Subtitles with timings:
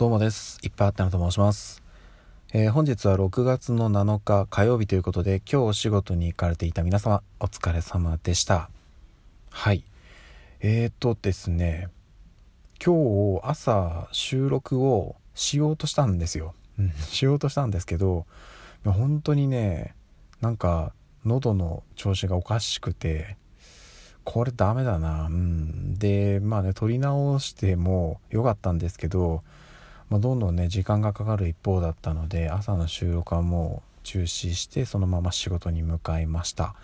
[0.00, 0.58] どうもです。
[0.62, 1.82] いっぱいあったのと申します。
[2.54, 8.70] えー、本日は6月の7日火曜日ということで、今日お仕事に行かれていた皆様、お疲れ様でした。
[9.50, 9.84] はい。
[10.60, 11.88] えーとですね、
[12.82, 16.54] 今日朝収録をしようとしたんですよ。
[16.78, 18.24] うん、 しようとしたんですけど、
[18.86, 19.94] 本当にね、
[20.40, 20.94] なんか
[21.26, 23.36] 喉の調子がおかしくて、
[24.24, 25.26] これダメだな。
[25.26, 25.98] うん。
[25.98, 29.42] で、まあね、撮り直しても良かったんですけど、
[30.10, 36.74] まあ、どんどんね、時間がかかる一方だったので、朝の収録はもう中止して、そのまま仕事に向かいました。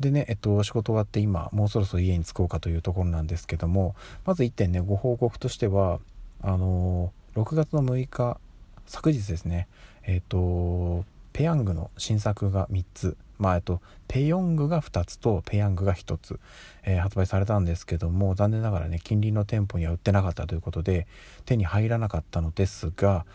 [0.00, 6.00] でね、えっと、仕事終わって今、もうそろそろ家に着こうかというところなんですけども、まず1点ね、ご報告としては、
[6.42, 8.38] あの6月の6日、
[8.86, 9.68] 昨日ですね、
[10.02, 11.04] えっと、
[11.36, 13.18] ペヤングの新作が3つ。
[13.38, 16.40] まあ、えっと、ペヨングが2つとペヤングが1つ、
[16.82, 21.06] えー、発売されたんですけども残念ながらね近隣の店舗には売ってなかったということで
[21.44, 23.26] 手に入らなかったのですが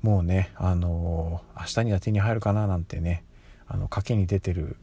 [0.00, 3.24] もうねあのー、明日には手に入るかななんてね
[3.68, 4.78] あの賭けに出てる、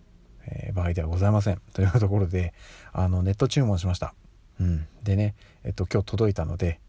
[0.46, 1.62] え、場合ではございません。
[1.74, 2.54] というところで
[2.94, 4.14] あのネット注文しました、
[4.60, 6.80] うん、でねえっと今日届いたので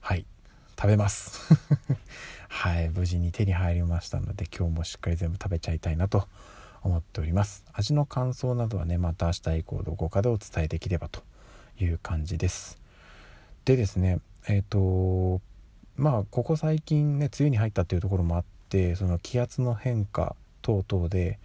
[0.00, 0.24] はい。
[0.82, 1.54] 食べます。
[2.50, 6.26] はい無事に手に入りましたので今日もしっかり全部食べちゃいたいなと
[6.82, 7.64] 思っております。
[7.72, 11.22] 味の感想などはねまた明日以降どこかでお伝えできればと
[11.78, 12.80] いう感じです。
[13.64, 15.40] でですねえっ、ー、と
[15.94, 21.38] まあここ最近ね梅雨に入ったっていうところもあってその気圧の変化等々で、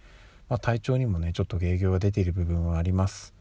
[0.48, 3.32] まあ、体調にもねちょっと影響が出ている部分はあります。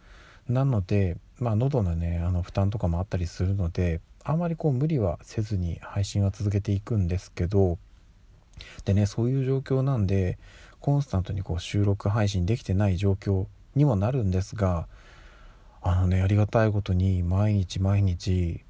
[0.48, 7.78] なのでまあ喉のねあの負担とかもあったりするのであまりこう無理はせずに配信は続けていくんですけど
[8.84, 10.38] でねそういう状況なんで
[10.82, 14.88] コンスタントにこう収録配信できてない状況にもなるんですが
[15.82, 18.62] あのねありがたいことに毎日毎日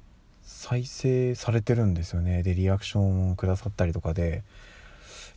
[0.42, 2.42] 再生されてるんですよね。
[2.42, 4.44] でリアクションくださったりとかで。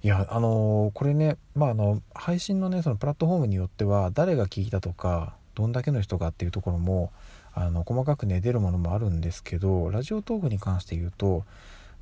[0.03, 7.12] いやあのー、これねまああの配信のねそのプラットフォームによっては誰が聞いたとかどんだけの人がっていうところも
[7.54, 11.44] あの細かくね出るものもあるんですけどラジオトークに関して言うと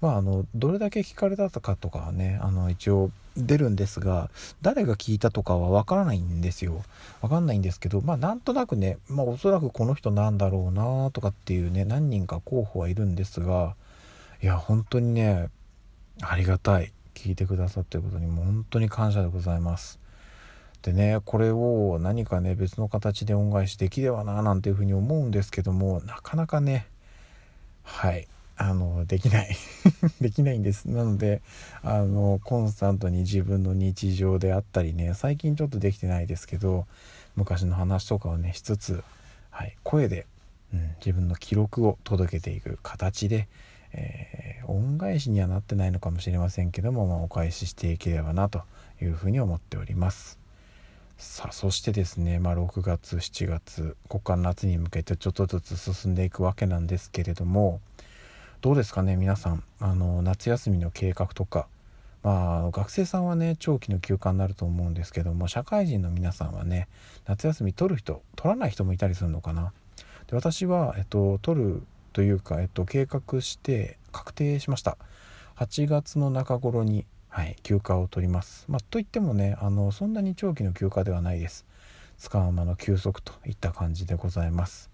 [0.01, 4.29] まあ、あのどれだけ聞かれたかとかはねあの一応出るんですが
[4.61, 6.83] 誰が聞いたとかはわからないんですよ。
[7.21, 13.75] わかんないんですけどまあなんとなくね、まあ、おそらくこの人なんだろうなとかっていうね何人か候補はいるんですが
[14.41, 15.49] いや本当にね
[16.21, 16.93] ありがたい。
[17.19, 19.99] 聞いてくださってることにも本当に感謝でございます。
[20.81, 26.87] でねこれを何かね別の形で恩返しできればななんていうふうに思うんですけどもなかなかね
[27.83, 28.27] はい
[28.61, 29.55] あのできない。
[30.19, 30.89] できないんです。
[30.89, 31.41] なので
[31.81, 36.85] あのコンスタントに自分の日常であったりね最近ちょっとできてないですけど
[37.37, 39.01] 昔の話とかをねしつつ、
[39.49, 40.25] はい、声で、
[40.73, 43.47] うん、自分の記録を届けていく形で、
[43.93, 48.63] えー、恩返しにはなってないのかもしれませんけども、まあ、お返ししていければなと
[49.01, 50.37] いうふうに思っております。
[51.19, 57.81] さあそしてですね、まあ、6月7月ここから夏に向けてちょっとずつ進んでいくわけなんですけれども
[58.61, 61.67] どうですかね皆さんあの夏休みの計画とか
[62.23, 66.87] まあ学生さんはね長期の休暇になると思うんですけども社会人の皆さんはね
[67.25, 69.73] 夏休み取る人取らない人もいたりするのかな。
[70.27, 74.97] で私は、えっと、取るというか、えっと、計画して確定しました。
[75.57, 81.65] 8月の中頃に、はい、休暇を取ります、まあ、といってもねあのそんなに長期の休暇ではないです。
[82.17, 84.89] つかままの休息といった感じでございます。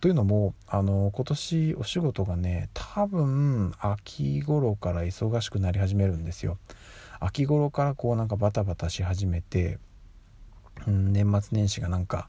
[0.00, 6.58] というのもあの今年お仕事がね多分秋頃から忙しくなり始めるんですよ。
[7.20, 9.78] 秋頃からこうなんかバタバタし始めて、
[10.86, 12.28] うん、年末年始がなんか、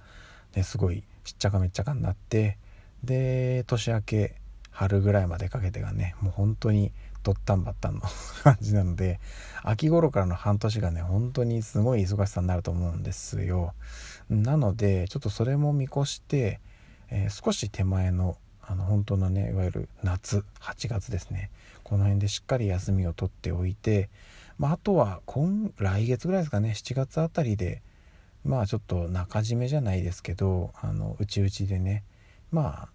[0.55, 2.57] ね、すごいしっちゃかめっちゃかになって
[3.03, 4.38] で年明け
[4.79, 6.91] 春ぐらいまでかけてがねもう本当に
[7.23, 8.01] ドッタンバッタンの
[8.43, 9.19] 感じなので
[9.63, 13.73] 秋頃からの半年がね本当にすごい忙しさになると思うんですよ。
[14.29, 16.59] なのでちょっとそれも見越して
[17.11, 21.49] えー、少し手前のあの本当のねいわゆる夏8月ですね。
[21.83, 24.09] この辺でしっかり休みを取っておいて、
[24.59, 27.81] まあ、あとは今来月ぐらいですかね7月あたりで
[28.43, 32.03] まあちょっと中締めじゃないですけどあの内々でね
[32.51, 32.89] まあ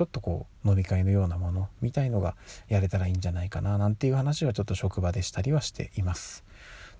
[0.00, 2.34] ちょっとこう飲み会のようなものみたいのが
[2.68, 6.42] やれたらいいんじゃないかななんていう話はちょっと職場でしたりはしています。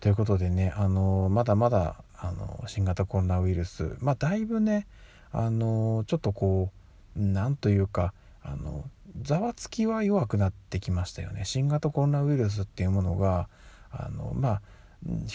[0.00, 4.87] ということでねあのまだまだあの新型コロナウイルスまあだいぶね
[5.32, 6.73] あのちょっとこ
[7.17, 8.12] う何というか
[8.43, 8.85] あの
[9.23, 13.49] ざわつきは弱くなってきましたよね新型コロナウイルスっていうものが
[13.91, 14.62] あのまあ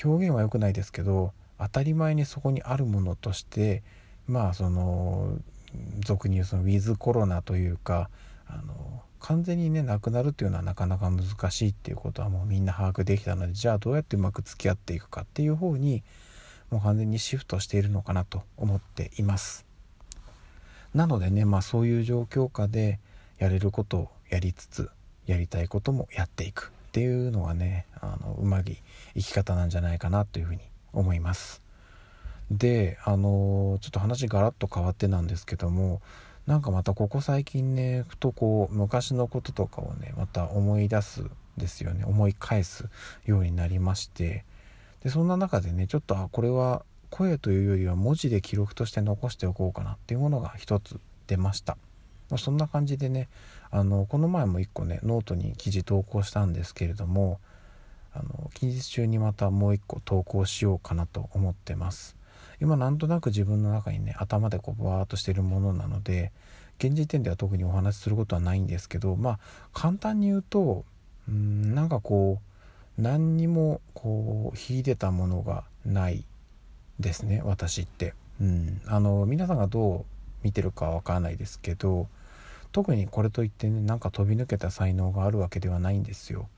[0.05, 3.81] 表現は良くないですけど当たり前にそこにあるものとして
[4.27, 5.39] まあその
[5.99, 8.09] 俗に言うそのウィズコロナというか
[8.47, 16.03] あの完全にねなくなるっていうのはなかなか難しいっていうことはもうみんな把握できたのでじゃあどうやってうまく付き合っていくかっていう方に
[16.69, 19.65] もう完全にシフトしているのかなと思っています。
[20.93, 22.99] なのでねまあそういう状況下で
[23.37, 24.89] やれることをやりつつ
[25.25, 28.77] やりたいこともやっていくっていうのがねあのうまき
[29.15, 30.61] 生き方なんじゃないかなというふうに
[30.93, 31.64] 思います。
[32.51, 36.01] であのちょっと話ガラッと変わってなんですけども
[36.45, 41.23] なんかまたここ最近ねふとこう昔のこととかをねまた思い出す
[41.57, 42.03] ですよね。
[42.05, 42.85] 思い返す
[43.25, 44.43] ようになりまして。
[45.03, 51.77] でそんな中でねちょっとあこれは声というよりは文字で記録として残しておこうかなっていうものが一つ出ました、
[52.29, 53.29] まあ、そんな感じでね
[53.69, 57.39] あのこの前も一個ねノートに記事投稿したんですけれども
[58.13, 62.15] あの近日中にまたもう一個投稿しようかなと思ってます。
[62.61, 66.31] 今なんとなく自分の中にね頭でこうバーっとしてるものなので
[66.77, 69.39] 現時点では特にお話しすることはないんですけどまあ
[69.73, 70.85] 簡単に言うと
[71.27, 72.39] うんなんかこ
[72.97, 76.23] う何にもこう秀でたものがない
[76.99, 78.13] ですね私って。
[78.41, 80.05] うん、あの皆さんがどう
[80.43, 82.09] 見てるかは分からないですけど
[82.73, 86.49] 特にこれといってねなんか飛び抜けた才能があるわけではないんですよ。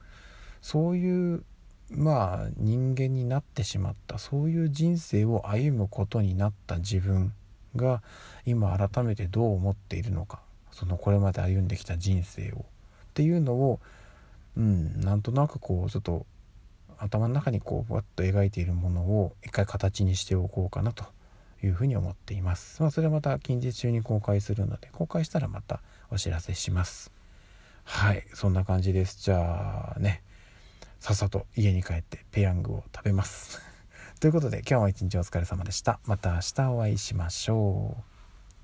[0.60, 1.44] そういう
[1.90, 7.32] まあ人間になってしまったそういう人生を歩むことになった自分
[7.76, 8.02] が
[8.44, 10.40] 今改めてどう思っているのか
[10.72, 12.62] そのこれまで歩んできた人生をっ
[13.14, 13.80] ていうのを
[14.56, 16.26] うんなんとなくこうちょっと
[16.98, 21.04] 頭の中にこうわっと描いているものを一回形にしておこうかなと
[21.62, 22.82] いうふうに思っています。
[22.82, 25.80] まあ、それはまた近日中に公開するので公開したらまた
[26.10, 27.12] お知らせします。
[27.84, 29.22] はいそんな感じです。
[29.22, 30.22] じゃあね
[31.00, 33.60] さっさと家に帰ってペヤングを食べます。
[34.20, 36.00] ということで今日も一日お疲れ様でした。
[36.04, 38.02] また明日お会いしましょう。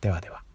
[0.00, 0.53] ではでは。